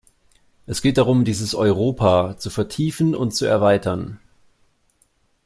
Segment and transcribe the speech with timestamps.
[0.65, 4.19] Es geht darum, dieses Europa zu vertiefen und zu erweitern.